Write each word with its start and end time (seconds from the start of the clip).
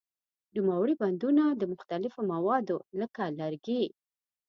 نوموړي 0.55 0.93
بندونه 1.01 1.43
د 1.51 1.61
مختلفو 1.73 2.19
موادو 2.33 2.77
لکه 2.99 3.23
لرګي. 3.39 3.83